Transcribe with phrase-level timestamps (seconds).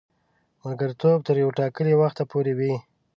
[0.63, 2.73] ملګرتوب تر یوه ټاکلي وخته پوري وي.